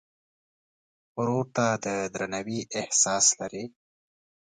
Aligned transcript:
ورور 1.17 1.45
ته 1.55 1.65
د 1.85 1.87
درناوي 2.13 2.59
احساس 2.79 3.25
لرې. 3.39 3.63